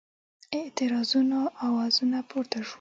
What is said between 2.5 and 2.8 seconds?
شول.